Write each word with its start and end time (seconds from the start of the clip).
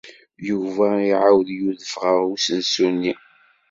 Yuba 0.47 0.87
iɛawed 1.09 1.47
yudef 1.59 1.93
ɣer 2.01 2.17
usensu-nni. 2.33 3.13